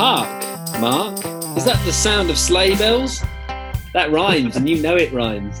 [0.00, 0.44] Hark,
[0.80, 1.16] Mark.
[1.56, 3.20] Is that the sound of sleigh bells?
[3.94, 5.60] That rhymes, and you know it rhymes.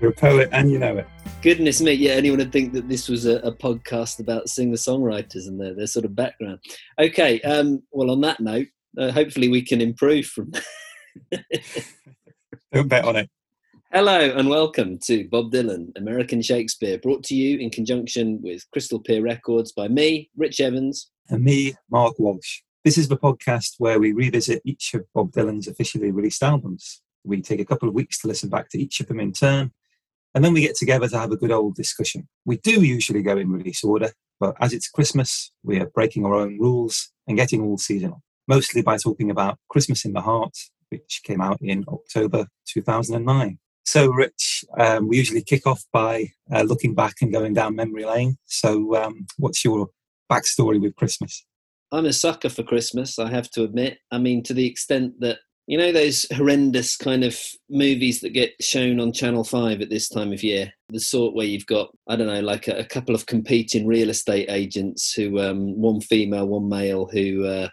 [0.00, 1.06] You're a poet and you know it.
[1.42, 5.46] Goodness me, yeah, anyone would think that this was a, a podcast about singer songwriters
[5.46, 6.58] and their, their sort of background.
[6.98, 8.66] Okay, um, well, on that note,
[8.98, 10.50] uh, hopefully we can improve from
[12.72, 13.30] Don't bet on it.
[13.92, 18.98] Hello and welcome to Bob Dylan, American Shakespeare, brought to you in conjunction with Crystal
[18.98, 21.09] Pier Records by me, Rich Evans.
[21.30, 22.62] And me, Mark Walsh.
[22.84, 27.02] This is the podcast where we revisit each of Bob Dylan's officially released albums.
[27.22, 29.70] We take a couple of weeks to listen back to each of them in turn,
[30.34, 32.26] and then we get together to have a good old discussion.
[32.44, 36.34] We do usually go in release order, but as it's Christmas, we are breaking our
[36.34, 40.56] own rules and getting all seasonal, mostly by talking about Christmas in the Heart,
[40.88, 43.56] which came out in October 2009.
[43.84, 48.04] So, Rich, um, we usually kick off by uh, looking back and going down memory
[48.04, 48.36] lane.
[48.46, 49.90] So, um, what's your
[50.30, 51.44] backstory with Christmas?
[51.92, 53.98] I'm a sucker for Christmas, I have to admit.
[54.10, 57.36] I mean, to the extent that, you know, those horrendous kind of
[57.68, 61.46] movies that get shown on Channel 5 at this time of year, the sort where
[61.46, 65.40] you've got, I don't know, like a, a couple of competing real estate agents who,
[65.40, 67.68] um, one female, one male, who, uh,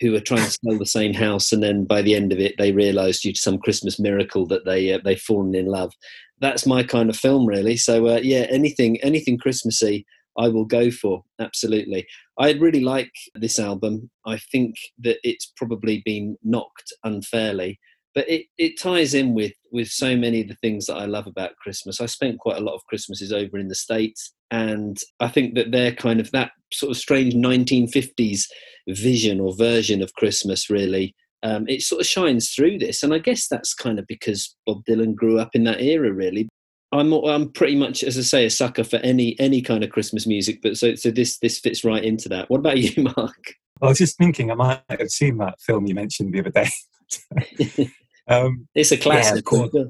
[0.00, 2.54] who are trying to sell the same house, and then by the end of it,
[2.58, 5.92] they realise due to some Christmas miracle that they uh, they've fallen in love.
[6.40, 7.76] That's my kind of film, really.
[7.76, 10.06] So uh, yeah, anything anything Christmassy,
[10.40, 12.06] I will go for absolutely.
[12.38, 14.10] I really like this album.
[14.24, 17.78] I think that it's probably been knocked unfairly,
[18.14, 21.26] but it, it ties in with with so many of the things that I love
[21.26, 22.00] about Christmas.
[22.00, 25.72] I spent quite a lot of Christmases over in the States, and I think that
[25.72, 28.44] they're kind of that sort of strange 1950s
[28.88, 31.14] vision or version of Christmas, really.
[31.42, 34.84] Um, it sort of shines through this, and I guess that's kind of because Bob
[34.88, 36.48] Dylan grew up in that era, really.
[36.92, 40.26] I'm I'm pretty much, as I say, a sucker for any any kind of Christmas
[40.26, 42.50] music, but so so this this fits right into that.
[42.50, 43.54] What about you, Mark?
[43.82, 47.90] I was just thinking I might have seen that film you mentioned the other day.
[48.28, 49.44] um, it's a classic.
[49.50, 49.84] Yeah,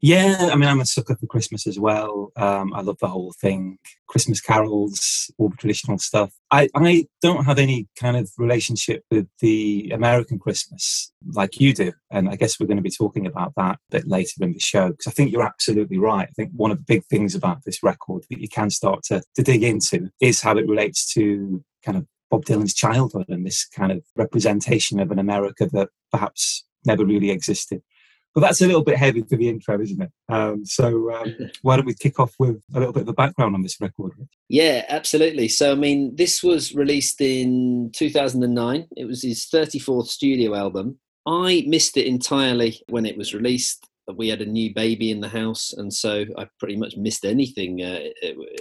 [0.00, 2.30] yeah, I mean, I'm a sucker for Christmas as well.
[2.36, 6.32] Um, I love the whole thing Christmas carols, all the traditional stuff.
[6.50, 11.92] I, I don't have any kind of relationship with the American Christmas like you do.
[12.10, 14.60] And I guess we're going to be talking about that a bit later in the
[14.60, 16.28] show because I think you're absolutely right.
[16.28, 19.22] I think one of the big things about this record that you can start to,
[19.34, 23.66] to dig into is how it relates to kind of Bob Dylan's childhood and this
[23.66, 27.82] kind of representation of an America that perhaps never really existed.
[28.36, 30.10] But that's a little bit heavy for the intro, isn't it?
[30.28, 33.54] Um, so um, why don't we kick off with a little bit of a background
[33.54, 34.12] on this record?
[34.50, 35.48] Yeah, absolutely.
[35.48, 38.88] So, I mean, this was released in 2009.
[38.94, 40.98] It was his 34th studio album.
[41.26, 43.88] I missed it entirely when it was released.
[44.14, 47.82] We had a new baby in the house, and so I pretty much missed anything
[47.82, 48.00] uh,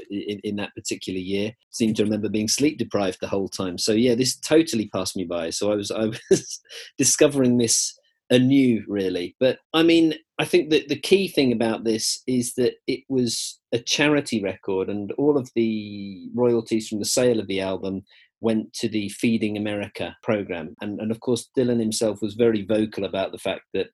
[0.10, 1.52] in, in, that particular year.
[1.70, 3.78] Seemed to remember being sleep deprived the whole time.
[3.78, 5.52] So yeah, this totally passed me by.
[5.52, 6.62] So I was I was
[6.98, 7.96] discovering this
[8.30, 9.36] anew, really.
[9.40, 13.60] But I mean, I think that the key thing about this is that it was
[13.74, 18.04] a charity record, and all of the royalties from the sale of the album
[18.42, 20.76] went to the Feeding America program.
[20.82, 23.88] And, and of course, Dylan himself was very vocal about the fact that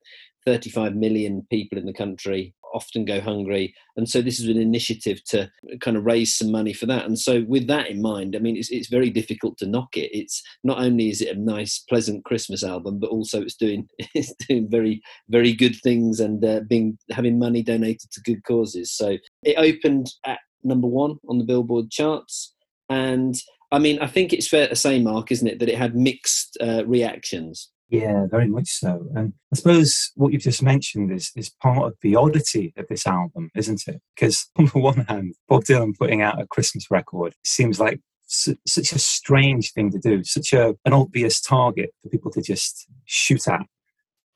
[0.45, 3.73] 35 million people in the country often go hungry.
[3.97, 7.05] And so this is an initiative to kind of raise some money for that.
[7.05, 10.09] And so with that in mind, I mean, it's, it's very difficult to knock it.
[10.13, 14.33] It's not only is it a nice, pleasant Christmas album, but also it's doing it's
[14.47, 18.91] doing very, very good things and uh, being having money donated to good causes.
[18.91, 22.53] So it opened at number one on the Billboard charts,
[22.89, 23.35] and
[23.71, 26.57] I mean, I think it's fair to say, Mark, isn't it, that it had mixed
[26.61, 27.69] uh, reactions.
[27.91, 29.06] Yeah, very much so.
[29.16, 33.06] And I suppose what you've just mentioned is, is part of the oddity of this
[33.06, 34.02] album, isn't it?
[34.16, 38.56] Because on the one hand, Bob Dylan putting out a Christmas record seems like su-
[38.66, 42.88] such a strange thing to do, such a, an obvious target for people to just
[43.03, 43.66] shoot at.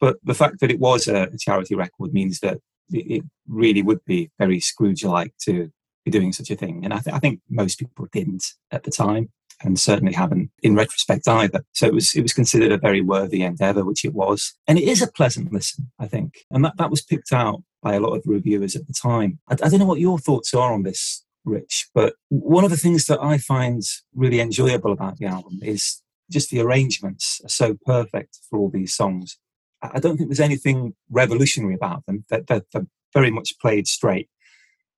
[0.01, 2.57] But the fact that it was a, a charity record means that
[2.91, 5.71] it, it really would be very Scrooge-like to
[6.03, 6.83] be doing such a thing.
[6.83, 9.29] And I, th- I think most people didn't at the time
[9.61, 11.63] and certainly haven't in retrospect either.
[11.73, 14.87] So it was it was considered a very worthy endeavour, which it was, and it
[14.87, 18.15] is a pleasant listen, I think, and that that was picked out by a lot
[18.15, 19.39] of reviewers at the time.
[19.49, 22.77] I, I don't know what your thoughts are on this, Rich, but one of the
[22.77, 23.81] things that I find
[24.13, 26.01] really enjoyable about the album is
[26.31, 29.37] just the arrangements are so perfect for all these songs.
[29.81, 32.25] I don't think there's anything revolutionary about them.
[32.29, 34.29] That they're, they're very much played straight.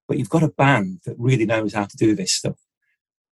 [0.08, 2.56] But you've got a band that really knows how to do this stuff.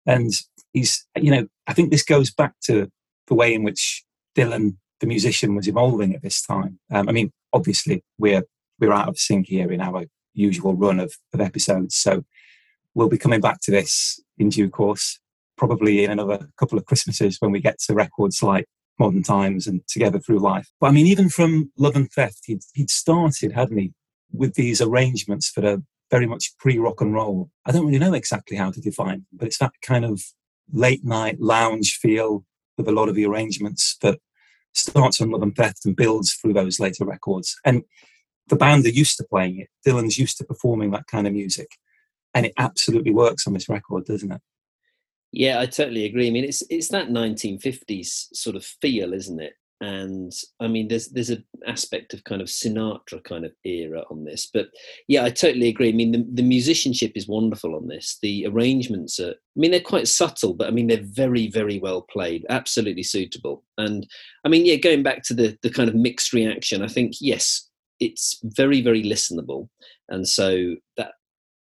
[0.04, 0.32] And
[0.76, 2.88] he's, you know, I think this goes back to
[3.28, 4.04] the way in which
[4.36, 6.78] Dylan, the musician, was evolving at this time.
[6.92, 8.42] Um, I mean, obviously, we're
[8.78, 12.24] we're out of sync here in our usual run of, of episodes, so
[12.94, 15.18] we'll be coming back to this in due course.
[15.56, 18.66] probably in another couple of Christmases when we get to records like
[18.98, 20.68] Modern Times and Together Through Life.
[20.78, 23.94] But I mean, even from Love and Theft, he'd, he'd started, hadn't he,
[24.30, 25.78] with these arrangements that are
[26.10, 27.48] very much pre rock and roll.
[27.64, 30.22] I don't really know exactly how to define, but it's that kind of
[30.72, 32.44] late night lounge feel
[32.76, 34.18] with a lot of the arrangements that
[34.74, 37.56] starts on Love and Theft and builds through those later records.
[37.64, 37.82] And
[38.48, 39.68] the band are used to playing it.
[39.86, 41.68] Dylan's used to performing that kind of music.
[42.34, 44.40] And it absolutely works on this record, doesn't it?
[45.32, 46.28] Yeah, I totally agree.
[46.28, 49.54] I mean, it's it's that 1950s sort of feel, isn't it?
[49.80, 54.24] And I mean, there's there's an aspect of kind of Sinatra kind of era on
[54.24, 54.68] this, but
[55.06, 55.90] yeah, I totally agree.
[55.90, 58.18] I mean, the, the musicianship is wonderful on this.
[58.22, 62.02] The arrangements are, I mean, they're quite subtle, but I mean, they're very very well
[62.02, 63.64] played, absolutely suitable.
[63.76, 64.06] And
[64.44, 67.68] I mean, yeah, going back to the the kind of mixed reaction, I think yes,
[68.00, 69.68] it's very very listenable,
[70.08, 71.12] and so that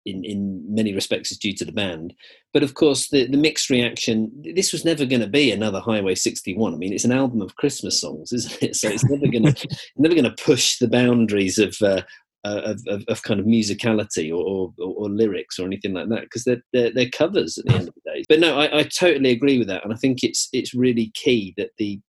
[0.06, 2.14] in, in many respects is due to the band.
[2.54, 6.16] But of course, the, the mixed reaction, this was never going to be another Highway
[6.16, 6.74] 61.
[6.74, 8.76] I mean, it's an album of Christmas songs, isn't it?
[8.76, 9.68] So it's never going to
[9.98, 12.02] never going to push the boundaries of, uh,
[12.46, 16.24] uh, of, of, of, kind of musicality or, or, or, lyrics or anything like that
[16.24, 18.24] because they're, they're, they're covers at the end of the day.
[18.28, 21.54] But no, I, I totally agree with that, and I think it's it's really key
[21.56, 22.02] that the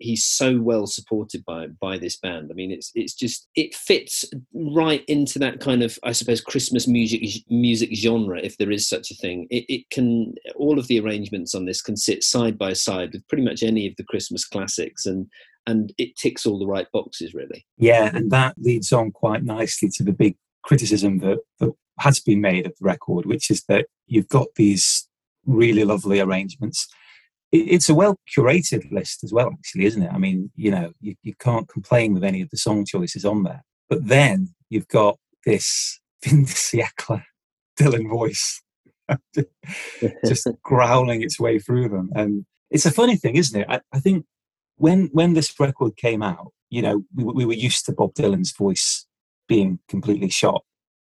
[0.00, 2.48] he's so well supported by by this band.
[2.50, 6.88] I mean, it's it's just it fits right into that kind of I suppose Christmas
[6.88, 9.46] music music genre, if there is such a thing.
[9.50, 13.26] It, it can all of the arrangements on this can sit side by side with
[13.28, 15.26] pretty much any of the Christmas classics, and
[15.66, 17.66] and it ticks all the right boxes really.
[17.76, 22.40] Yeah, and that leads on quite nicely to the big criticism that, that has been
[22.40, 25.06] made of the record, which is that you've got these
[25.46, 26.86] really lovely arrangements
[27.52, 30.12] it's a well curated list as well, actually, isn't it?
[30.12, 33.42] I mean, you know, you, you can't complain with any of the song choices on
[33.42, 33.64] there.
[33.88, 36.44] But then you've got this de
[37.78, 38.62] Dylan voice
[40.26, 42.10] just growling its way through them.
[42.14, 43.66] And it's a funny thing, isn't it?
[43.68, 44.26] I, I think
[44.76, 48.52] when when this record came out, you know, we, we were used to Bob Dylan's
[48.52, 49.06] voice
[49.48, 50.62] being completely shot.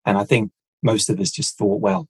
[0.05, 0.51] And I think
[0.81, 2.07] most of us just thought, well,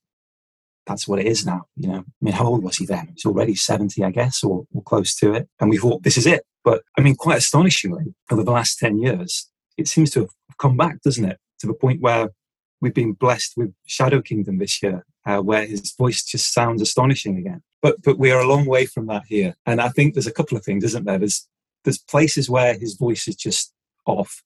[0.91, 1.63] that's what it is now.
[1.75, 3.07] You know, I mean, how old was he then?
[3.13, 5.47] He's already 70, I guess, or, or close to it.
[5.59, 6.43] And we thought, this is it.
[6.63, 10.29] But I mean, quite astonishingly, over the last 10 years, it seems to have
[10.59, 11.39] come back, doesn't it?
[11.61, 12.29] To the point where
[12.81, 17.38] we've been blessed with Shadow Kingdom this year, uh, where his voice just sounds astonishing
[17.38, 17.61] again.
[17.81, 19.55] But but we are a long way from that here.
[19.65, 21.17] And I think there's a couple of things, isn't there?
[21.17, 21.47] There's
[21.83, 23.73] there's places where his voice is just
[24.05, 24.43] off.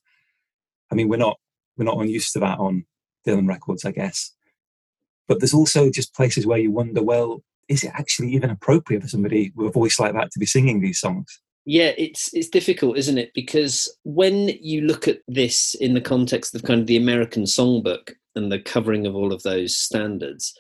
[0.92, 1.38] I mean, we're not
[1.77, 2.86] we're not unused to that on
[3.27, 4.31] Dylan records, I guess.
[5.27, 9.07] But there's also just places where you wonder, well, is it actually even appropriate for
[9.07, 11.39] somebody with a voice like that to be singing these songs?
[11.66, 13.31] Yeah, it's it's difficult, isn't it?
[13.33, 18.13] Because when you look at this in the context of kind of the American songbook
[18.36, 20.54] and the covering of all of those standards,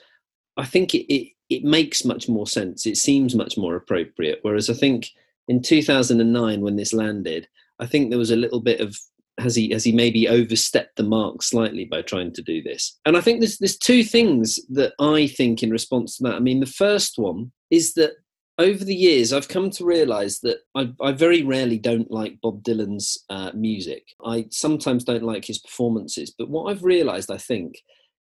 [0.57, 2.87] I think it, it, it makes much more sense.
[2.87, 4.39] It seems much more appropriate.
[4.41, 5.09] Whereas I think
[5.47, 7.47] in 2009, when this landed,
[7.79, 8.97] I think there was a little bit of
[9.37, 12.97] has he has he maybe overstepped the mark slightly by trying to do this?
[13.05, 16.35] And I think there's there's two things that I think in response to that.
[16.35, 18.13] I mean, the first one is that
[18.57, 22.63] over the years I've come to realise that I, I, very rarely don't like Bob
[22.63, 24.03] Dylan's uh, music.
[24.25, 27.75] I sometimes don't like his performances, but what I've realised, I think,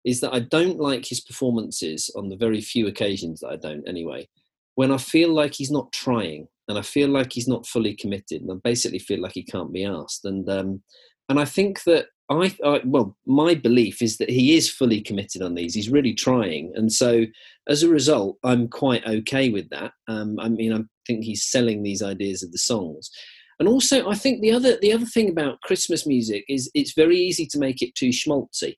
[0.05, 3.89] is that I don't like his performances on the very few occasions that I don't
[3.89, 4.29] anyway.
[4.75, 8.43] When I feel like he's not trying, and I feel like he's not fully committed,
[8.43, 10.25] and I basically feel like he can't be asked.
[10.25, 10.83] And um,
[11.29, 15.43] and I think that I, I, well, my belief is that he is fully committed
[15.43, 15.75] on these.
[15.75, 17.25] He's really trying, and so
[17.69, 19.93] as a result, I'm quite okay with that.
[20.09, 23.11] Um, I mean, I think he's selling these ideas of the songs,
[23.59, 27.19] and also I think the other the other thing about Christmas music is it's very
[27.19, 28.77] easy to make it too schmaltzy.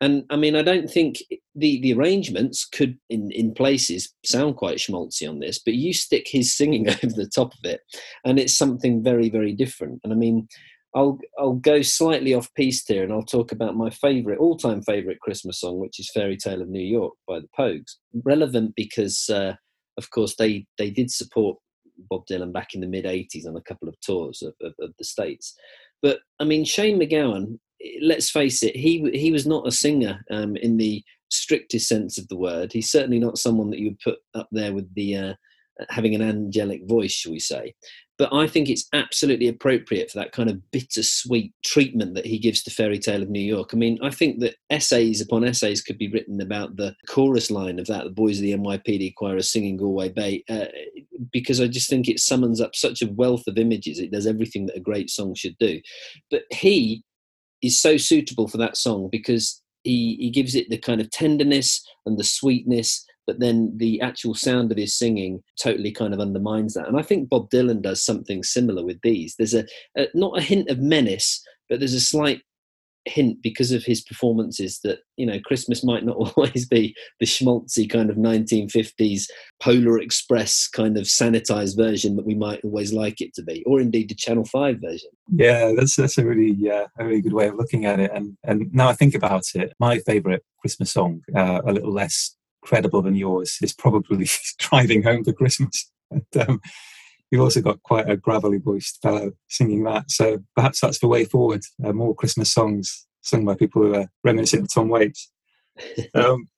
[0.00, 1.22] And I mean, I don't think
[1.54, 6.26] the, the arrangements could, in, in places, sound quite schmaltzy on this, but you stick
[6.28, 7.80] his singing over the top of it,
[8.24, 10.00] and it's something very, very different.
[10.04, 10.48] And I mean,
[10.94, 15.20] I'll I'll go slightly off piste here, and I'll talk about my favourite, all-time favourite
[15.20, 17.96] Christmas song, which is "Fairy Tale of New York" by the Pogues.
[18.24, 19.54] Relevant because, uh,
[19.96, 21.58] of course, they they did support
[22.10, 24.92] Bob Dylan back in the mid '80s on a couple of tours of, of, of
[24.98, 25.54] the states.
[26.02, 27.58] But I mean, Shane MacGowan
[28.00, 32.28] let's face it, he he was not a singer um, in the strictest sense of
[32.28, 32.72] the word.
[32.72, 35.34] He's certainly not someone that you would put up there with the uh,
[35.88, 37.74] having an angelic voice, shall we say.
[38.18, 42.62] But I think it's absolutely appropriate for that kind of bittersweet treatment that he gives
[42.62, 43.70] to Fairy Tale of New York.
[43.72, 47.78] I mean, I think that essays upon essays could be written about the chorus line
[47.78, 50.64] of that, the boys of the NYPD choir singing Galway Bay, uh,
[51.30, 53.98] because I just think it summons up such a wealth of images.
[53.98, 55.78] It does everything that a great song should do.
[56.30, 57.04] But he
[57.62, 61.84] is so suitable for that song because he, he gives it the kind of tenderness
[62.06, 66.74] and the sweetness but then the actual sound of his singing totally kind of undermines
[66.74, 66.86] that.
[66.86, 69.34] And I think Bob Dylan does something similar with these.
[69.36, 69.64] There's a,
[69.96, 72.40] a not a hint of menace, but there's a slight
[73.06, 77.88] hint because of his performances that you know Christmas might not always be the schmaltzy
[77.88, 79.24] kind of 1950s
[79.62, 83.80] Polar Express kind of sanitized version that we might always like it to be, or
[83.80, 85.10] indeed the Channel Five version.
[85.32, 88.10] Yeah, that's that's a really yeah a really good way of looking at it.
[88.12, 92.36] And and now I think about it, my favourite Christmas song, uh, a little less
[92.62, 96.60] credible than yours, is probably "Driving Home for Christmas." And, um,
[97.30, 100.10] you've also got quite a gravelly voiced fellow singing that.
[100.10, 101.62] So perhaps that's the way forward.
[101.84, 105.30] Uh, more Christmas songs sung by people who are reminiscent of Tom Waits.
[106.14, 106.48] Um,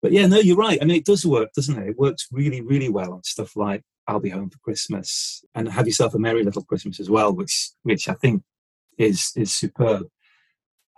[0.00, 0.78] but yeah, no, you're right.
[0.80, 1.88] I mean, it does work, doesn't it?
[1.88, 5.88] It works really, really well on stuff like "I'll Be Home for Christmas" and "Have
[5.88, 8.44] Yourself a Merry Little Christmas" as well, which which I think
[8.96, 10.06] is is superb.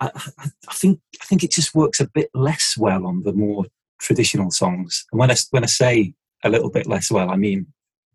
[0.00, 3.32] I, I, I think I think it just works a bit less well on the
[3.32, 3.64] more
[4.00, 5.06] traditional songs.
[5.12, 6.12] And when I when I say
[6.44, 7.68] a little bit less well, I mean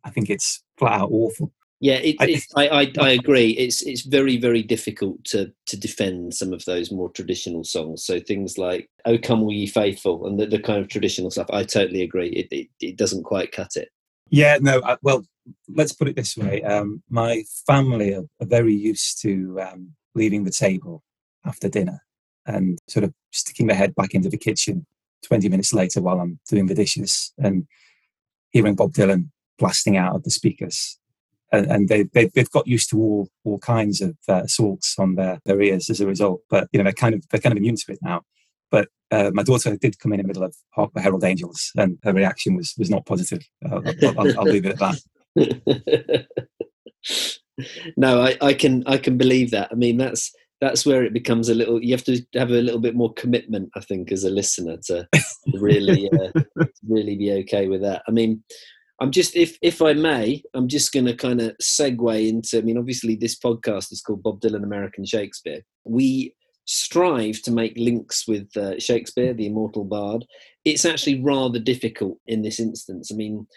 [0.06, 1.52] I think it's flat out awful.
[1.82, 3.50] Yeah, it, I, I, I, I, agree.
[3.52, 8.06] It's it's very very difficult to to defend some of those more traditional songs.
[8.06, 11.48] So things like "Oh Come All Ye Faithful" and the, the kind of traditional stuff.
[11.52, 12.30] I totally agree.
[12.30, 13.90] It, it, it doesn't quite cut it.
[14.30, 14.82] Yeah, no.
[14.84, 15.26] I, well,
[15.68, 16.64] let's put it this way.
[16.64, 21.04] Um, my family are, are, very used to um, leaving the table
[21.46, 22.00] after dinner
[22.48, 24.86] and sort of sticking their head back into the kitchen
[25.28, 27.68] 20 minutes later while I'm doing the dishes and
[28.52, 31.00] hearing Bob Dylan blasting out of the speakers.
[31.52, 35.16] And, and they, they, have got used to all, all kinds of uh, assaults on
[35.16, 36.42] their, their ears as a result.
[36.50, 38.24] But, you know, they're kind of, they're kind of immune to it now.
[38.72, 40.56] But uh, my daughter did come in in the middle of
[40.98, 43.48] Herald Angels and her reaction was, was not positive.
[43.72, 43.84] I'll,
[44.18, 44.98] I'll, I'll leave it at
[45.36, 46.28] that.
[47.98, 49.70] no, I, I can I can believe that.
[49.72, 50.32] I mean, that's
[50.62, 53.70] that's where it becomes a little you have to have a little bit more commitment
[53.76, 55.08] i think as a listener to
[55.54, 56.32] really uh,
[56.88, 58.42] really be okay with that i mean
[59.00, 62.62] i'm just if if i may i'm just going to kind of segue into i
[62.62, 65.62] mean obviously this podcast is called bob dylan american shakespeare.
[65.84, 66.34] We
[66.68, 70.26] strive to make links with uh, shakespeare the immortal bard.
[70.64, 73.12] It's actually rather difficult in this instance.
[73.12, 73.48] I mean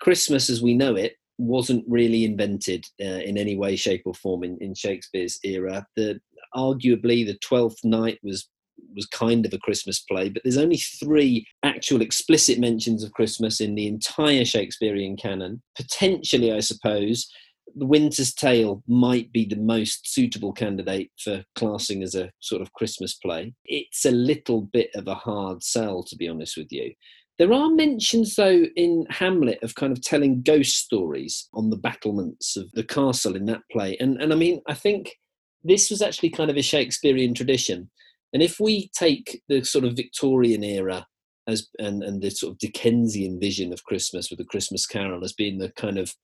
[0.00, 4.42] christmas as we know it wasn't really invented uh, in any way, shape, or form
[4.42, 5.86] in, in Shakespeare's era.
[5.96, 6.20] The
[6.54, 8.48] arguably the Twelfth Night was
[8.94, 13.60] was kind of a Christmas play, but there's only three actual explicit mentions of Christmas
[13.60, 15.62] in the entire Shakespearean canon.
[15.76, 17.28] Potentially, I suppose,
[17.76, 22.72] The Winter's Tale might be the most suitable candidate for classing as a sort of
[22.72, 23.54] Christmas play.
[23.64, 26.92] It's a little bit of a hard sell, to be honest with you.
[27.38, 32.56] There are mentions, though, in Hamlet of kind of telling ghost stories on the battlements
[32.56, 33.96] of the castle in that play.
[34.00, 35.14] And, and I mean, I think
[35.62, 37.90] this was actually kind of a Shakespearean tradition.
[38.32, 41.06] And if we take the sort of Victorian era
[41.46, 45.32] as and, and the sort of Dickensian vision of Christmas with the Christmas Carol as
[45.32, 46.14] being the kind of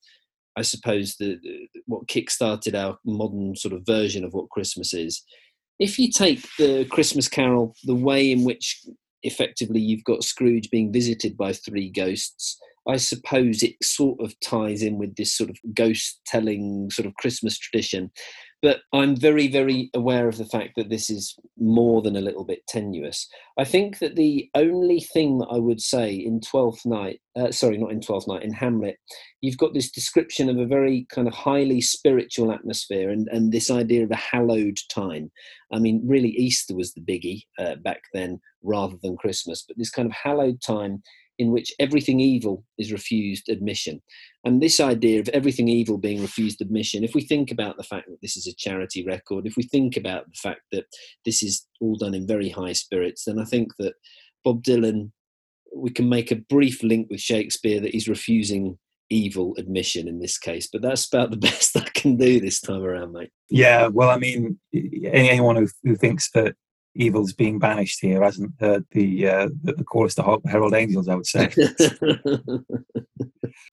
[0.56, 1.36] I suppose the,
[1.86, 5.20] what kick-started our modern sort of version of what Christmas is.
[5.80, 8.86] If you take the Christmas Carol, the way in which
[9.24, 12.58] effectively you've got Scrooge being visited by three ghosts.
[12.86, 17.14] I suppose it sort of ties in with this sort of ghost telling sort of
[17.14, 18.12] Christmas tradition.
[18.64, 22.46] But I'm very, very aware of the fact that this is more than a little
[22.46, 23.28] bit tenuous.
[23.58, 27.76] I think that the only thing that I would say in Twelfth Night, uh, sorry,
[27.76, 28.96] not in Twelfth Night, in Hamlet,
[29.42, 33.70] you've got this description of a very kind of highly spiritual atmosphere and, and this
[33.70, 35.30] idea of a hallowed time.
[35.70, 39.90] I mean, really, Easter was the biggie uh, back then rather than Christmas, but this
[39.90, 41.02] kind of hallowed time
[41.38, 44.00] in which everything evil is refused admission.
[44.44, 48.08] And this idea of everything evil being refused admission, if we think about the fact
[48.08, 50.84] that this is a charity record, if we think about the fact that
[51.24, 53.94] this is all done in very high spirits, then I think that
[54.44, 55.10] Bob Dylan,
[55.74, 58.78] we can make a brief link with Shakespeare that he's refusing
[59.10, 60.68] evil admission in this case.
[60.72, 63.30] But that's about the best I can do this time around, mate.
[63.50, 66.54] Yeah, well, I mean, anyone who, who thinks that
[66.94, 71.26] evil's being banished here hasn't heard the uh, the, chorus to Herald Angels, I would
[71.26, 71.50] say.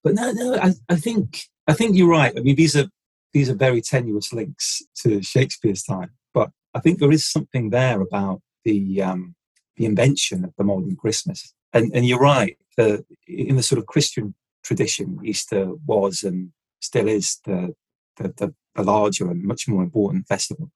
[0.02, 2.32] but no, no, I, I think I think you're right.
[2.36, 2.88] I mean, these are
[3.32, 8.00] these are very tenuous links to Shakespeare's time, but I think there is something there
[8.00, 9.34] about the um,
[9.76, 11.54] the invention of the modern Christmas.
[11.72, 12.56] And and you're right.
[12.76, 17.74] The, in the sort of Christian tradition, Easter was and still is the
[18.16, 20.70] the, the, the larger and much more important festival.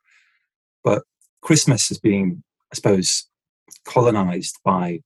[0.82, 1.02] But
[1.46, 3.28] Christmas has been, I suppose,
[3.84, 4.98] colonized by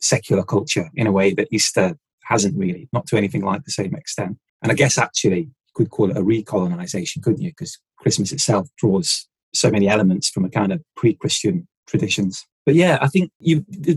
[0.00, 3.92] secular culture in a way that Easter hasn't really, not to anything like the same
[3.96, 4.38] extent.
[4.62, 7.50] And I guess actually you could call it a recolonization, couldn't you?
[7.50, 12.46] Because Christmas itself draws so many elements from a kind of pre-Christian traditions.
[12.64, 13.94] but yeah, I think you the,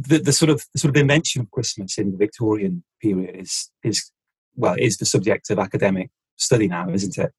[0.00, 3.70] the, the, sort of the sort of invention of Christmas in the Victorian period is
[3.84, 4.10] is
[4.56, 7.30] well is the subject of academic study now, isn't it?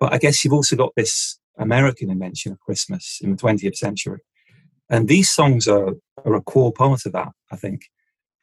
[0.00, 4.20] But I guess you've also got this American invention of Christmas in the 20th century,
[4.90, 5.94] and these songs are
[6.24, 7.32] are a core part of that.
[7.50, 7.82] I think.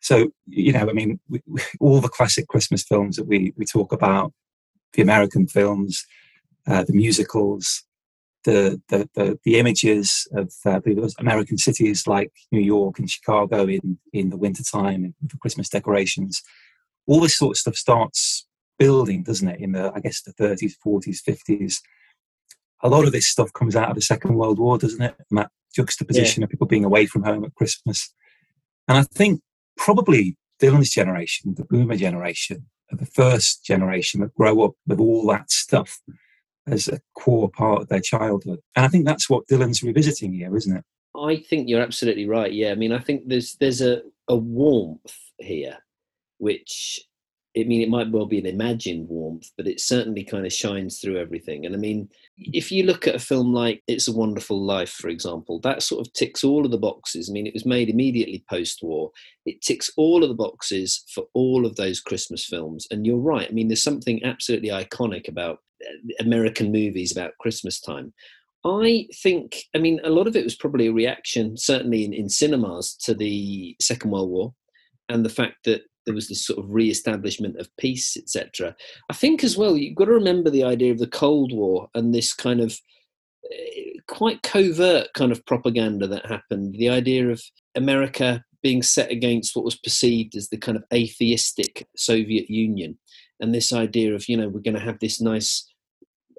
[0.01, 3.65] So you know, I mean, we, we, all the classic Christmas films that we we
[3.65, 4.33] talk about,
[4.93, 6.05] the American films,
[6.67, 7.83] uh, the musicals,
[8.45, 10.79] the the the, the images of uh,
[11.19, 16.41] American cities like New York and Chicago in in the wintertime and the Christmas decorations,
[17.07, 18.47] all this sort of stuff starts
[18.77, 19.59] building, doesn't it?
[19.59, 21.79] In the I guess the 30s, 40s, 50s.
[22.81, 25.15] A lot of this stuff comes out of the Second World War, doesn't it?
[25.29, 26.45] And that juxtaposition yeah.
[26.45, 28.13] of people being away from home at Christmas.
[28.87, 29.41] And I think
[29.77, 35.51] probably Dylan's generation, the boomer generation, the first generation that grow up with all that
[35.51, 35.99] stuff
[36.67, 38.59] as a core part of their childhood.
[38.75, 40.83] And I think that's what Dylan's revisiting here, isn't it?
[41.15, 42.51] I think you're absolutely right.
[42.51, 45.77] Yeah, I mean, I think there's there's a, a warmth here,
[46.37, 47.01] which
[47.57, 50.99] I mean, it might well be an imagined warmth, but it certainly kind of shines
[50.99, 51.65] through everything.
[51.65, 55.09] And I mean, if you look at a film like It's a Wonderful Life, for
[55.09, 57.27] example, that sort of ticks all of the boxes.
[57.27, 59.11] I mean, it was made immediately post war.
[59.45, 62.87] It ticks all of the boxes for all of those Christmas films.
[62.91, 63.47] And you're right.
[63.49, 68.13] I mean, there's something absolutely iconic about uh, American movies about Christmas time.
[68.63, 72.29] I think, I mean, a lot of it was probably a reaction, certainly in, in
[72.29, 74.53] cinemas, to the Second World War
[75.07, 78.75] and the fact that there was this sort of re-establishment of peace, etc.
[79.09, 82.13] I think as well, you've got to remember the idea of the Cold War and
[82.13, 82.77] this kind of
[83.51, 86.73] eh, quite covert kind of propaganda that happened.
[86.73, 87.41] The idea of
[87.75, 92.97] America being set against what was perceived as the kind of atheistic Soviet Union
[93.39, 95.67] and this idea of you know we're going to have this nice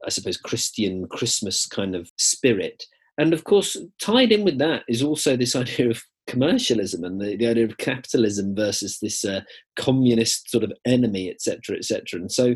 [0.04, 2.84] i suppose christian christmas kind of spirit
[3.18, 7.36] and of course tied in with that is also this idea of commercialism and the,
[7.36, 9.40] the idea of capitalism versus this uh,
[9.76, 12.54] communist sort of enemy etc etc and so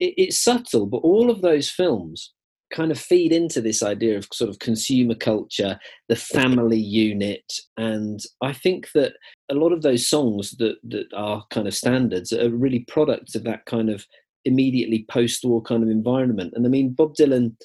[0.00, 2.32] it, it's subtle but all of those films
[2.72, 8.20] kind of feed into this idea of sort of consumer culture, the family unit, and
[8.42, 9.12] I think that
[9.50, 13.44] a lot of those songs that that are kind of standards are really products of
[13.44, 14.04] that kind of
[14.44, 16.54] immediately post-war kind of environment.
[16.56, 17.56] And I mean, Bob Dylan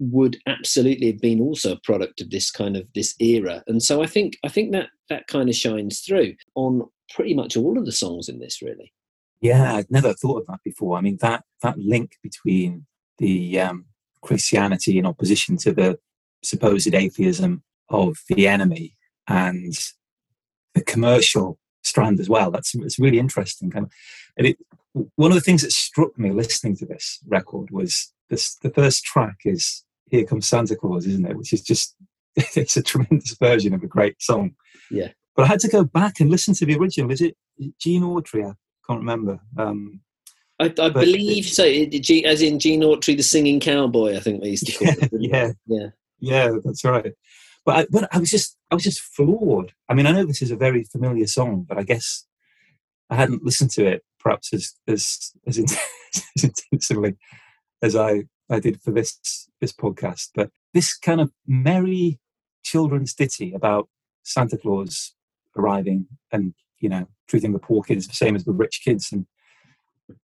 [0.00, 4.02] would absolutely have been also a product of this kind of this era, and so
[4.02, 6.82] I think I think that that kind of shines through on
[7.14, 8.92] pretty much all of the songs in this, really.
[9.40, 10.98] Yeah, I'd never thought of that before.
[10.98, 12.86] I mean, that that link between
[13.18, 13.86] the um,
[14.22, 15.98] Christianity in opposition to the
[16.42, 18.96] supposed atheism of the enemy
[19.28, 19.74] and
[20.74, 22.50] the commercial strand as well.
[22.50, 23.72] That's it's really interesting.
[23.74, 23.90] And
[24.36, 24.58] it,
[24.92, 29.04] one of the things that struck me listening to this record was this: the first
[29.04, 31.36] track is "Here Comes Santa Claus," isn't it?
[31.36, 31.96] Which is just
[32.36, 34.54] it's a tremendous version of a great song.
[34.90, 35.08] Yeah.
[35.36, 37.10] But I had to go back and listen to the original.
[37.10, 37.36] Is it
[37.78, 38.48] Gene Autry?
[38.48, 38.54] I
[38.86, 39.40] can't remember.
[39.56, 40.00] Um,
[40.58, 41.64] I, I believe so.
[41.64, 44.16] As in Gene Autry, the singing cowboy.
[44.16, 45.10] I think they used to call it.
[45.20, 46.50] Yeah, yeah, yeah.
[46.64, 47.12] That's right.
[47.64, 49.72] But I, but I was just I was just floored.
[49.88, 52.26] I mean, I know this is a very familiar song, but I guess
[53.08, 55.58] I hadn't listened to it perhaps as as as,
[56.36, 57.16] as intensively
[57.82, 60.30] as I I did for this this podcast.
[60.34, 62.18] But this kind of merry
[62.62, 63.88] children's ditty about
[64.22, 65.14] Santa Claus
[65.56, 69.26] arriving and you know treating the poor kids the same as the rich kids and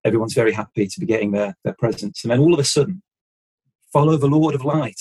[0.05, 2.25] everyone's very happy to be getting their, their presents.
[2.25, 3.03] And then all of a sudden,
[3.93, 5.01] follow the Lord of Light.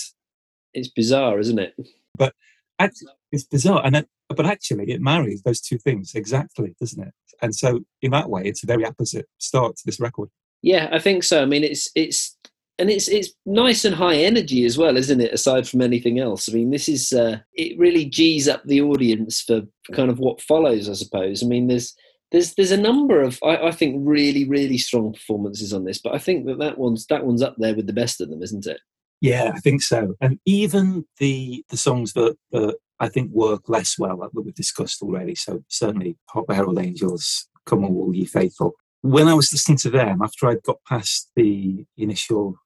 [0.74, 1.74] It's bizarre, isn't it?
[2.16, 2.34] But
[2.78, 3.82] it's bizarre.
[3.84, 7.14] And then, but actually, it marries those two things exactly, doesn't it?
[7.42, 10.30] And so, in that way, it's a very opposite start to this record.
[10.62, 11.42] Yeah, I think so.
[11.42, 12.35] I mean, it's it's
[12.78, 15.32] and it's it's nice and high energy as well, isn't it?
[15.32, 19.42] Aside from anything else, I mean, this is uh, it really g's up the audience
[19.42, 19.62] for
[19.92, 20.88] kind of what follows.
[20.88, 21.42] I suppose.
[21.42, 21.94] I mean, there's
[22.32, 26.14] there's there's a number of I, I, think really really strong performances on this, but
[26.14, 28.66] I think that that one's that one's up there with the best of them, isn't
[28.66, 28.80] it?
[29.20, 30.14] Yeah, I think so.
[30.20, 35.02] And even the the songs that, that I think work less well that we've discussed
[35.02, 35.34] already.
[35.34, 38.74] So certainly, the Herald Angels, Come On All Ye Faithful.
[39.02, 42.56] When I was listening to them after I'd got past the initial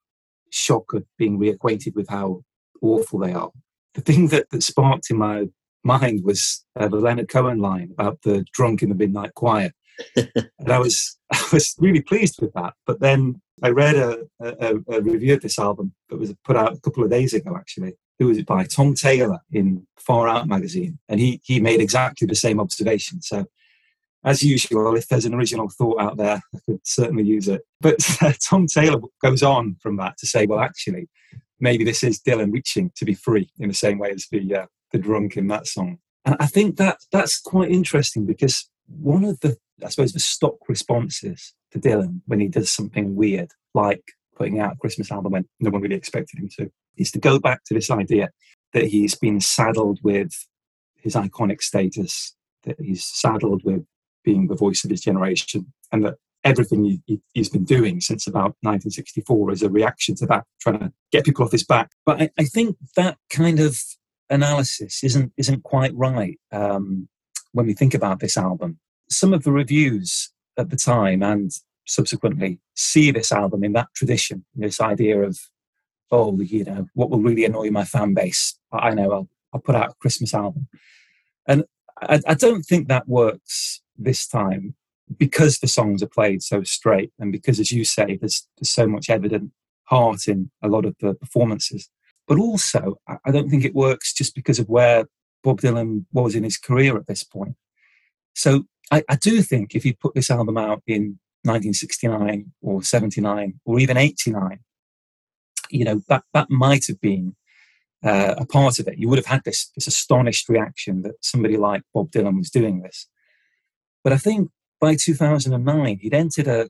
[0.51, 2.43] shock of being reacquainted with how
[2.83, 3.51] awful they are,
[3.95, 5.47] the thing that, that sparked in my
[5.85, 9.73] mind was uh, the Leonard Cohen line about the drunk in the midnight choir.
[10.17, 12.75] and I was I was really pleased with that.
[12.87, 16.73] But then I read a, a, a, review of this album that was put out
[16.73, 17.95] a couple of days ago, actually.
[18.19, 22.35] It was by Tom Taylor in Far Out magazine, and he he made exactly the
[22.35, 23.23] same observation.
[23.23, 23.47] So,
[24.25, 27.63] as usual, if there's an original thought out there, I could certainly use it.
[27.81, 31.09] But uh, Tom Taylor goes on from that to say, well, actually,
[31.59, 34.67] maybe this is Dylan reaching to be free in the same way as the uh,
[34.93, 35.99] the drunk in that song.
[36.25, 40.57] And I think that that's quite interesting because one of the, I suppose, the stock
[40.69, 44.03] responses to Dylan when he does something weird, like
[44.37, 47.39] putting out a Christmas album when no one really expected him to, is to go
[47.39, 48.31] back to this idea
[48.73, 50.33] that he's been saddled with
[50.97, 53.85] his iconic status, that he's saddled with
[54.25, 58.57] being the voice of his generation, and that everything he, has been doing since about
[58.63, 61.91] 1964 is a reaction to that, trying to get people off his back.
[62.07, 63.79] But I, I think that kind of
[64.31, 67.09] analysis isn't isn't quite right um,
[67.53, 68.79] when we think about this album.
[69.11, 71.51] Some of the reviews at the time and
[71.87, 75.39] subsequently see this album in that tradition, this idea of,
[76.11, 78.59] oh, you know, what will really annoy my fan base?
[78.73, 80.69] I know I'll, I'll put out a Christmas album.
[81.49, 81.65] And
[82.01, 84.75] I, I don't think that works this time
[85.19, 88.87] because the songs are played so straight and because, as you say, there's, there's so
[88.87, 89.51] much evident
[89.85, 91.89] heart in a lot of the performances.
[92.29, 95.07] But also, I don't think it works just because of where
[95.43, 97.57] Bob Dylan was in his career at this point.
[98.35, 103.61] So I, I do think if you put this album out in 1969 or 79
[103.65, 104.61] or even 89,
[105.71, 107.35] you know, that, that might have been
[108.05, 108.99] uh, a part of it.
[108.99, 112.83] You would have had this, this astonished reaction that somebody like Bob Dylan was doing
[112.83, 113.07] this.
[114.03, 116.69] But I think by 2009, he'd entered a,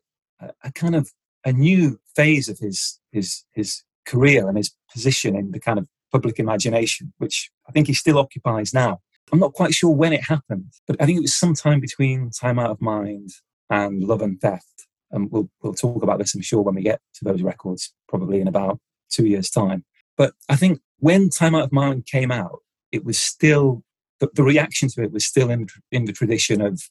[0.65, 1.11] a kind of
[1.45, 5.87] a new phase of his, his, his career and his position in the kind of
[6.13, 9.01] public imagination, which I think he still occupies now.
[9.33, 12.59] I'm not quite sure when it happened, but I think it was sometime between Time
[12.59, 13.31] Out of Mind
[13.69, 14.87] and Love and Theft.
[15.13, 18.41] And we'll, we'll talk about this, I'm sure, when we get to those records, probably
[18.41, 19.85] in about two years' time.
[20.17, 22.59] But I think when Time Out of Mind came out,
[22.93, 23.85] it was still,
[24.19, 26.83] the, the reaction to it was still in, in the tradition of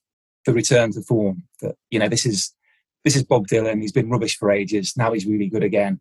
[0.45, 1.43] the return to form.
[1.61, 2.53] That, you know, this is,
[3.03, 5.99] this is Bob Dylan, he's been rubbish for ages, now he's really good again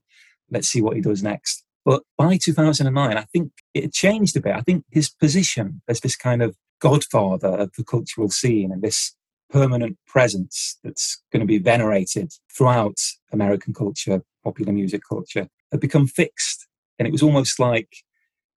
[0.51, 1.65] let's see what he does next.
[1.85, 4.55] But by 2009, I think it changed a bit.
[4.55, 9.15] I think his position as this kind of godfather of the cultural scene and this
[9.51, 12.99] permanent presence that's going to be venerated throughout
[13.33, 16.67] American culture, popular music culture, had become fixed.
[16.99, 17.89] And it was almost like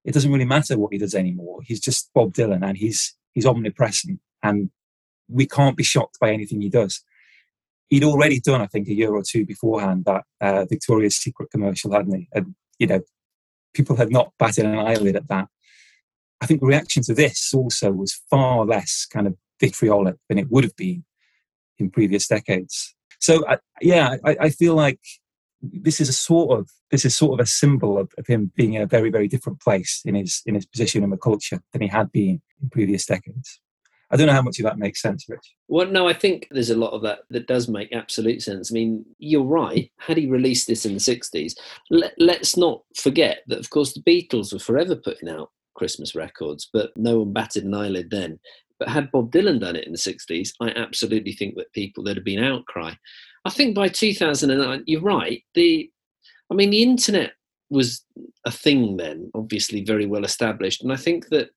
[0.04, 1.60] it doesn't really matter what he does anymore.
[1.64, 4.72] He's just Bob Dylan and he's he's omnipresent and
[5.32, 7.04] we can't be shocked by anything he does
[7.92, 11.92] he'd already done, I think, a year or two beforehand that uh, Victoria's Secret commercial,
[11.92, 12.28] hadn't he?
[12.34, 13.02] And you know,
[13.76, 15.48] people had not batted an eyelid at that.
[16.40, 20.50] I think the reaction to this also was far less kind of vitriolic than it
[20.50, 21.04] would have been
[21.78, 22.96] in previous decades.
[23.20, 23.46] So
[23.82, 25.00] yeah, I, I, feel like
[25.62, 28.74] this is a sort of this is sort of a symbol of, of him being
[28.74, 31.84] in a very very different place in his in his position in the culture than
[31.84, 33.60] he had been in previous decades.
[34.12, 35.54] I don't know how much of that makes sense, Rich.
[35.68, 38.72] Well, no, I think there's a lot of that that does make absolute sense.
[38.72, 39.90] I mean, you're right.
[40.00, 41.54] Had he released this in the 60s,
[41.90, 46.70] let, let's not forget that, of course, the Beatles were forever putting out Christmas records,
[46.74, 48.38] but no one batted an eyelid then.
[48.80, 52.18] But had Bob Dylan done it in the 60s, I absolutely think that people, there'd
[52.18, 52.94] have been outcry.
[53.46, 55.42] I think by 2009, you're right.
[55.56, 55.90] The,
[56.52, 57.34] I mean, the internet
[57.70, 58.04] was
[58.46, 60.84] a thing then, obviously very well established.
[60.84, 61.52] And I think that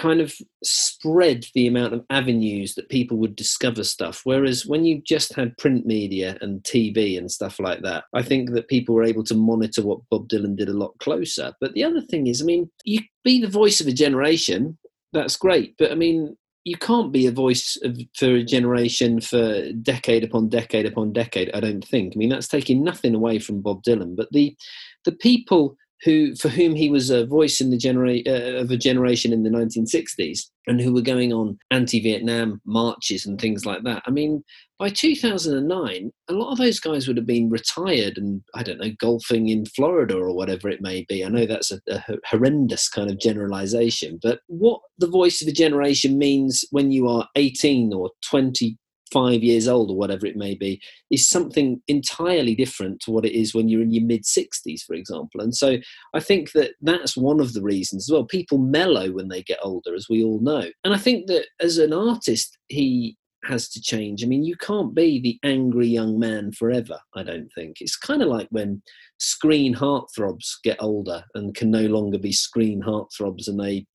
[0.00, 0.34] kind of
[0.64, 4.22] spread the amount of avenues that people would discover stuff.
[4.24, 8.52] Whereas when you just had print media and TV and stuff like that, I think
[8.52, 11.52] that people were able to monitor what Bob Dylan did a lot closer.
[11.60, 14.78] But the other thing is, I mean, you be the voice of a generation,
[15.12, 15.74] that's great.
[15.78, 16.34] But I mean,
[16.64, 21.50] you can't be a voice of, for a generation for decade upon decade upon decade.
[21.54, 22.14] I don't think.
[22.14, 24.56] I mean, that's taking nothing away from Bob Dylan, but the
[25.04, 28.76] the people who for whom he was a voice in the genera- uh, of a
[28.76, 34.02] generation in the 1960s and who were going on anti-Vietnam marches and things like that.
[34.06, 34.42] I mean,
[34.78, 38.92] by 2009, a lot of those guys would have been retired and I don't know,
[38.98, 41.24] golfing in Florida or whatever it may be.
[41.24, 45.52] I know that's a, a horrendous kind of generalization, but what the voice of a
[45.52, 48.78] generation means when you are 18 or 20
[49.12, 53.32] five years old or whatever it may be is something entirely different to what it
[53.32, 55.40] is when you're in your mid 60s for example.
[55.40, 55.78] And so
[56.14, 58.24] i think that that's one of the reasons as well.
[58.24, 60.64] People mellow when they get older as we all know.
[60.84, 64.22] And i think that as an artist he has to change.
[64.22, 67.80] I mean you can't be the angry young man forever i don't think.
[67.80, 68.82] It's kind of like when
[69.18, 73.86] screen heartthrobs get older and can no longer be screen heartthrobs and they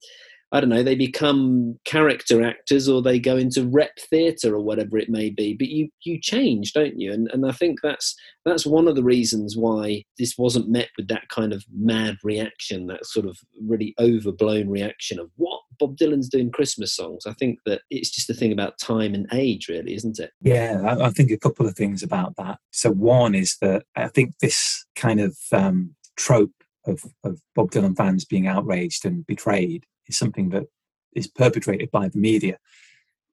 [0.52, 4.98] I don't know, they become character actors or they go into rep theatre or whatever
[4.98, 5.54] it may be.
[5.54, 7.12] But you you change, don't you?
[7.12, 11.08] And and I think that's that's one of the reasons why this wasn't met with
[11.08, 16.28] that kind of mad reaction, that sort of really overblown reaction of what Bob Dylan's
[16.28, 17.26] doing Christmas songs.
[17.26, 20.30] I think that it's just a thing about time and age, really, isn't it?
[20.40, 22.58] Yeah, I, think a couple of things about that.
[22.70, 26.52] So one is that I think this kind of um, trope
[26.86, 30.64] of, of Bob Dylan fans being outraged and betrayed is something that
[31.14, 32.58] is perpetrated by the media.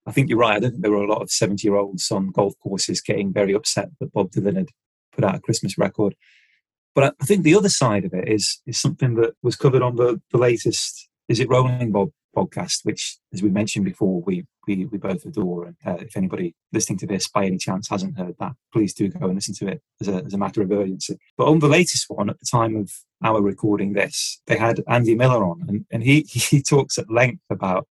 [0.06, 0.56] I think you're right.
[0.56, 3.34] I don't think there were a lot of 70 year olds on golf courses getting
[3.34, 4.70] very upset that Bob Dylan had
[5.12, 6.16] put out a Christmas record.
[6.94, 9.96] But I think the other side of it is is something that was covered on
[9.96, 14.86] the, the latest Is It Rolling Bob podcast, which, as we mentioned before, we we,
[14.86, 15.66] we both adore.
[15.66, 19.10] And uh, if anybody listening to this by any chance hasn't heard that, please do
[19.10, 21.18] go and listen to it as a, as a matter of urgency.
[21.38, 22.92] But on the latest one, at the time of
[23.24, 27.44] our recording this, they had Andy Miller on, and, and he, he talks at length
[27.50, 27.88] about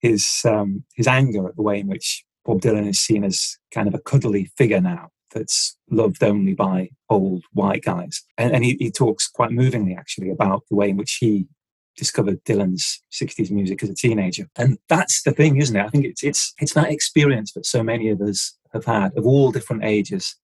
[0.00, 3.88] his, um, his anger at the way in which Bob Dylan is seen as kind
[3.88, 8.22] of a cuddly figure now that's loved only by old white guys.
[8.38, 11.48] And, and he, he talks quite movingly, actually, about the way in which he
[11.96, 14.48] discovered Dylan's 60s music as a teenager.
[14.56, 15.84] And that's the thing, isn't it?
[15.84, 19.26] I think it's it's it's that experience that so many of us have had of
[19.26, 20.36] all different ages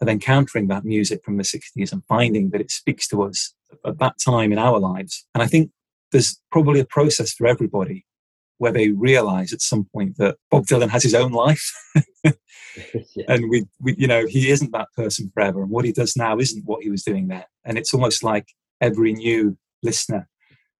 [0.00, 3.54] of encountering that music from the 60s and finding that it speaks to us
[3.84, 5.26] at that time in our lives.
[5.34, 5.70] And I think
[6.12, 8.04] there's probably a process for everybody
[8.58, 11.72] where they realize at some point that Bob Dylan has his own life.
[12.24, 13.24] yeah.
[13.28, 15.62] And we, we, you know, he isn't that person forever.
[15.62, 17.46] And what he does now isn't what he was doing there.
[17.64, 18.48] And it's almost like
[18.80, 20.28] every new listener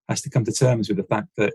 [0.09, 1.55] has to come to terms with the fact that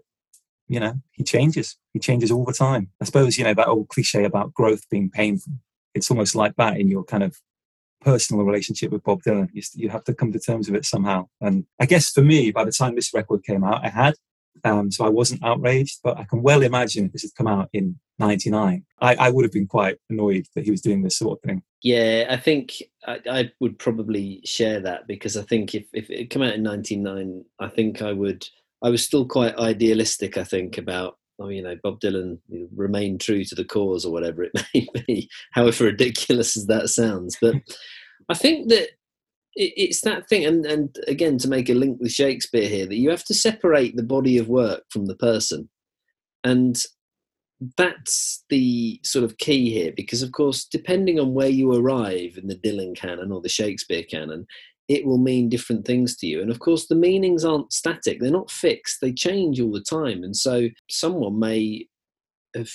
[0.67, 1.77] you know he changes.
[1.93, 2.91] He changes all the time.
[3.01, 5.53] I suppose you know that old cliche about growth being painful
[5.93, 7.37] it's almost like that in your kind of
[8.01, 9.49] personal relationship with bob dylan.
[9.53, 11.27] You, you have to come to terms with it somehow.
[11.39, 14.15] And i guess for me by the time this record came out i had
[14.63, 17.69] um, so i wasn't outraged but i can well imagine if this had come out
[17.73, 21.39] in 99 I, I would have been quite annoyed that he was doing this sort
[21.39, 22.75] of thing yeah, I think
[23.07, 26.61] I, I, would probably share that because I think if, if it came out in
[26.63, 28.47] '99, I think I would.
[28.83, 30.37] I was still quite idealistic.
[30.37, 32.37] I think about oh, you know, Bob Dylan
[32.75, 37.35] remain true to the cause or whatever it may be, however ridiculous as that sounds.
[37.41, 37.55] But
[38.29, 38.89] I think that
[39.55, 42.97] it, it's that thing, and and again to make a link with Shakespeare here, that
[42.97, 45.69] you have to separate the body of work from the person,
[46.43, 46.77] and
[47.77, 52.47] that's the sort of key here because of course depending on where you arrive in
[52.47, 54.47] the dylan canon or the shakespeare canon
[54.91, 56.41] it will mean different things to you.
[56.41, 58.19] And of course the meanings aren't static.
[58.19, 58.99] They're not fixed.
[58.99, 60.23] They change all the time.
[60.23, 61.87] And so someone may
[62.55, 62.71] have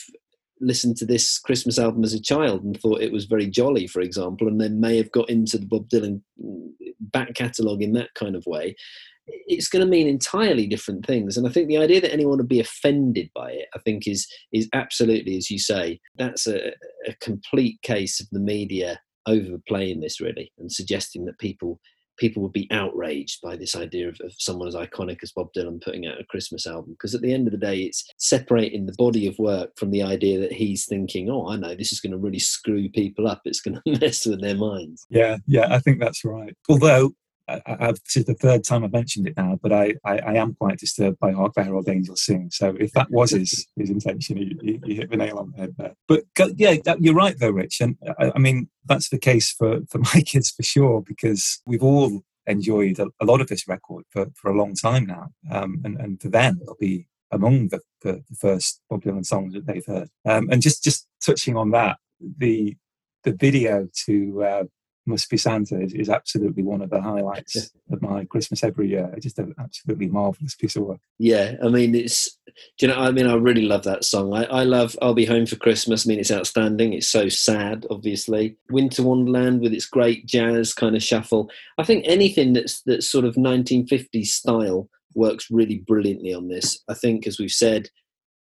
[0.61, 4.01] listened to this christmas album as a child and thought it was very jolly for
[4.01, 6.69] example and then may have got into the bob dylan mm,
[7.01, 8.75] back catalogue in that kind of way.
[9.27, 12.47] It's going to mean entirely different things and i think the idea that anyone would
[12.47, 16.69] be offended by it i think is is absolutely as you say that's a,
[17.09, 21.81] a complete case of the media overplaying this really and suggesting that people
[22.17, 25.83] people would be outraged by this idea of, of, someone as iconic as Bob Dylan
[25.83, 26.93] putting out a Christmas album.
[26.93, 30.03] Because at the end of the day, it's separating the body of work from the
[30.03, 33.43] idea that he's thinking, oh, I know, this is going to really screw people up.
[33.45, 35.07] It's going to mess with their minds.
[35.11, 36.57] Yeah, yeah, I think that's right.
[36.69, 37.13] Although
[37.49, 40.35] I, have this is the third time I've mentioned it now, but I, I, I
[40.35, 42.51] am quite disturbed by Hark the Herald Angels Sing.
[42.51, 45.75] So if that was his, his intention, he, he, hit the nail on the head
[45.79, 45.95] there.
[46.09, 46.25] But
[46.57, 47.81] yeah, that, you're right though, Rich.
[47.81, 51.83] And I, I, mean, that's the case for, for my kids for sure, because we've
[51.83, 55.29] all enjoyed a, a lot of this record for, for a long time now.
[55.51, 59.55] Um, and, and for them, it'll be among the, the, the first Bob Dylan songs
[59.55, 60.09] that they've heard.
[60.25, 62.77] Um, and just, just touching on that, the
[63.27, 64.65] the video to uh,
[65.07, 69.11] must Be Santa is, is absolutely one of the highlights of my Christmas every year.
[69.15, 71.01] It's just an absolutely marvelous piece of work.
[71.19, 72.39] Yeah, I mean, it's.
[72.79, 72.99] Do you know?
[72.99, 74.35] I mean, I really love that song.
[74.35, 76.93] I, I love "I'll Be Home for Christmas." I mean, it's outstanding.
[76.93, 78.57] It's so sad, obviously.
[78.71, 81.51] Winter Wonderland with its great jazz kind of shuffle.
[81.79, 86.83] I think anything that's that's sort of 1950s style works really brilliantly on this.
[86.89, 87.89] I think, as we've said,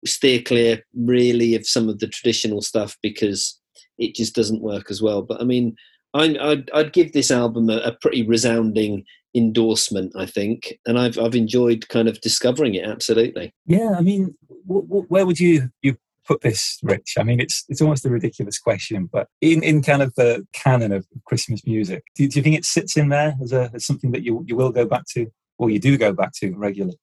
[0.05, 3.59] steer clear really of some of the traditional stuff because
[3.98, 5.22] it just doesn't work as well.
[5.22, 5.77] But I mean
[6.14, 11.18] I, I'd, I'd give this album a, a, pretty resounding endorsement, I think, and I've
[11.18, 12.85] I've enjoyed kind of discovering it.
[12.85, 13.55] Absolutely.
[13.66, 14.35] Yeah, I mean,
[14.66, 15.96] w- w- where would you you
[16.27, 17.14] put this, Rich?
[17.18, 20.92] I mean, it's it's almost a ridiculous question, but in, in kind of the canon
[20.92, 24.12] of Christmas music, do, do you think it sits in there as a as something
[24.12, 25.27] that you you will go back to,
[25.59, 26.98] or you do go back to regularly?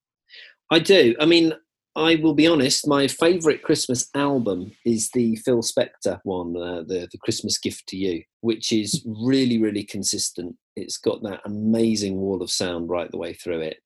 [0.70, 1.16] I do.
[1.18, 1.54] I mean,
[1.96, 7.08] I will be honest, my favourite Christmas album is the Phil Spector one, uh, the,
[7.10, 10.54] the Christmas Gift to You, which is really, really consistent.
[10.76, 13.78] It's got that amazing wall of sound right the way through it.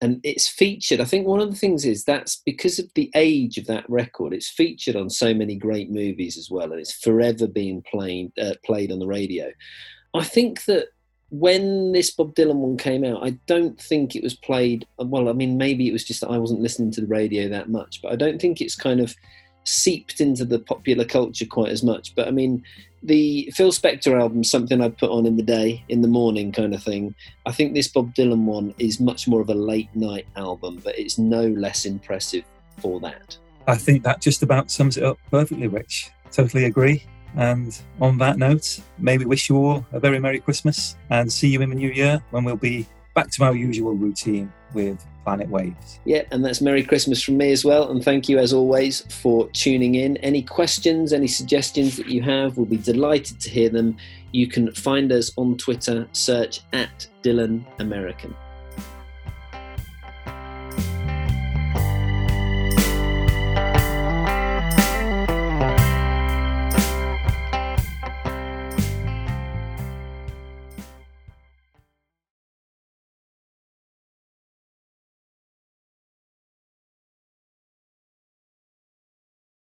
[0.00, 3.56] And it's featured, I think one of the things is that's because of the age
[3.56, 7.46] of that record, it's featured on so many great movies as well, and it's forever
[7.46, 9.52] being played, uh, played on the radio.
[10.14, 10.88] I think that
[11.32, 14.86] when this Bob Dylan one came out, I don't think it was played.
[14.98, 17.70] Well, I mean, maybe it was just that I wasn't listening to the radio that
[17.70, 19.14] much, but I don't think it's kind of
[19.64, 22.14] seeped into the popular culture quite as much.
[22.14, 22.62] But I mean,
[23.02, 26.74] the Phil Spector album, something I'd put on in the day, in the morning kind
[26.74, 27.14] of thing.
[27.46, 30.98] I think this Bob Dylan one is much more of a late night album, but
[30.98, 32.44] it's no less impressive
[32.78, 33.38] for that.
[33.66, 36.10] I think that just about sums it up perfectly, Rich.
[36.30, 37.04] Totally agree.
[37.36, 41.48] And on that note, may we wish you all a very Merry Christmas and see
[41.48, 45.48] you in the new year when we'll be back to our usual routine with Planet
[45.48, 46.00] Waves.
[46.04, 47.90] Yeah, and that's Merry Christmas from me as well.
[47.90, 50.16] And thank you, as always, for tuning in.
[50.18, 53.96] Any questions, any suggestions that you have, we'll be delighted to hear them.
[54.32, 58.34] You can find us on Twitter, search at Dylan American.